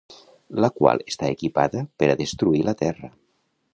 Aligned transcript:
La 0.63 0.69
qual 0.77 1.03
està 1.11 1.29
equipada 1.35 1.83
per 2.01 2.09
a 2.15 2.17
destruir 2.23 2.63
la 2.71 2.77
terra. 2.81 3.13